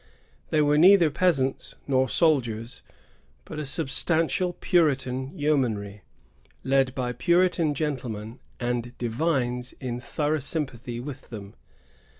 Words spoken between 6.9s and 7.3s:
by